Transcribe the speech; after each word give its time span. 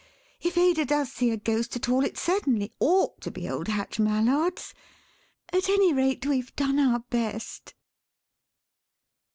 If 0.41 0.57
Ada 0.57 0.83
does 0.85 1.11
see 1.11 1.29
a 1.29 1.37
ghost 1.37 1.75
at 1.75 1.87
all 1.87 2.03
it 2.03 2.17
certainly 2.17 2.73
ought 2.79 3.21
to 3.21 3.29
be 3.29 3.47
old 3.47 3.67
Hatch 3.67 3.99
Mallard's. 3.99 4.73
At 5.53 5.69
any 5.69 5.93
rate, 5.93 6.25
we've 6.25 6.55
done 6.55 6.79
our 6.79 7.01
best." 7.11 7.75